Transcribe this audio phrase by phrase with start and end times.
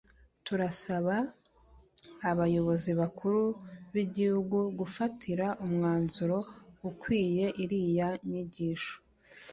[0.45, 1.15] turasaba
[2.31, 3.41] abayobozi bakuru
[3.93, 6.37] b’igihugu gufatira umwanzuro
[6.89, 8.95] ukwiye iriya nyigisho"